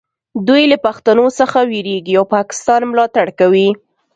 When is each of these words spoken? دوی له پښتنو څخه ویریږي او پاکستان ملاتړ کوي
دوی 0.47 0.63
له 0.71 0.77
پښتنو 0.85 1.25
څخه 1.39 1.59
ویریږي 1.71 2.13
او 2.19 2.25
پاکستان 2.35 2.81
ملاتړ 2.91 3.27
کوي 3.39 3.69